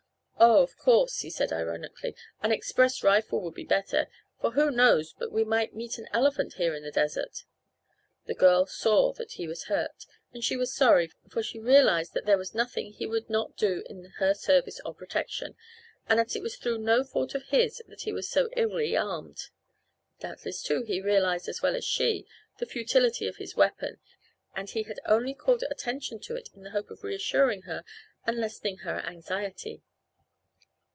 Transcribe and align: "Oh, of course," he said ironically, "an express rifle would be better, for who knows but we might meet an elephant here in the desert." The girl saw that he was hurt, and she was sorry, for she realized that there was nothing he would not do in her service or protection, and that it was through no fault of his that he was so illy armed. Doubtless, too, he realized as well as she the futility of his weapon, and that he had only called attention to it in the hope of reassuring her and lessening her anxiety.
"Oh, 0.43 0.63
of 0.63 0.75
course," 0.75 1.19
he 1.19 1.29
said 1.29 1.53
ironically, 1.53 2.15
"an 2.41 2.51
express 2.51 3.03
rifle 3.03 3.41
would 3.41 3.53
be 3.53 3.63
better, 3.63 4.07
for 4.39 4.53
who 4.53 4.71
knows 4.71 5.13
but 5.13 5.31
we 5.31 5.43
might 5.43 5.75
meet 5.75 5.99
an 5.99 6.07
elephant 6.11 6.55
here 6.55 6.73
in 6.73 6.81
the 6.81 6.89
desert." 6.89 7.43
The 8.25 8.33
girl 8.33 8.65
saw 8.65 9.13
that 9.13 9.33
he 9.33 9.47
was 9.47 9.65
hurt, 9.65 10.07
and 10.33 10.43
she 10.43 10.57
was 10.57 10.73
sorry, 10.73 11.11
for 11.29 11.43
she 11.43 11.59
realized 11.59 12.15
that 12.15 12.25
there 12.25 12.39
was 12.39 12.55
nothing 12.55 12.91
he 12.91 13.05
would 13.05 13.29
not 13.29 13.55
do 13.55 13.83
in 13.87 14.03
her 14.17 14.33
service 14.33 14.81
or 14.83 14.95
protection, 14.95 15.55
and 16.09 16.17
that 16.17 16.35
it 16.35 16.41
was 16.41 16.55
through 16.57 16.79
no 16.79 17.03
fault 17.03 17.35
of 17.35 17.43
his 17.49 17.79
that 17.87 18.01
he 18.01 18.11
was 18.11 18.27
so 18.27 18.49
illy 18.57 18.97
armed. 18.97 19.49
Doubtless, 20.19 20.63
too, 20.63 20.81
he 20.81 20.99
realized 21.01 21.47
as 21.49 21.61
well 21.61 21.75
as 21.75 21.85
she 21.85 22.25
the 22.57 22.65
futility 22.65 23.27
of 23.27 23.37
his 23.37 23.55
weapon, 23.55 23.99
and 24.55 24.67
that 24.69 24.73
he 24.73 24.81
had 24.83 24.99
only 25.05 25.35
called 25.35 25.63
attention 25.69 26.17
to 26.21 26.35
it 26.35 26.49
in 26.55 26.63
the 26.63 26.71
hope 26.71 26.89
of 26.89 27.03
reassuring 27.03 27.61
her 27.63 27.83
and 28.25 28.39
lessening 28.39 28.77
her 28.77 29.01
anxiety. 29.05 29.83